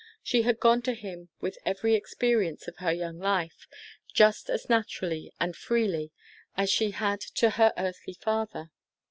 [0.23, 3.67] She had gone to him with every experience of her young life,
[4.11, 6.11] just as naturally and freely
[6.57, 8.71] as she had to her earthly father.